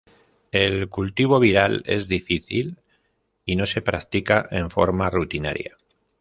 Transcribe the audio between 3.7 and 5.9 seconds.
practica en forma rutinaria.